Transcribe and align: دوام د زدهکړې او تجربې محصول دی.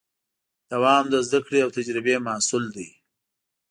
دوام 0.71 1.05
د 1.13 1.15
زدهکړې 1.27 1.59
او 1.65 1.69
تجربې 1.77 2.15
محصول 2.27 2.63
دی. 2.75 2.89